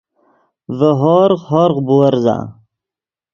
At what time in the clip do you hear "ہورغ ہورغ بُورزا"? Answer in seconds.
0.99-2.37